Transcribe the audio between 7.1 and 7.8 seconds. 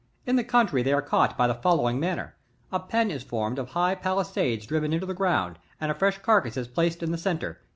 the centre.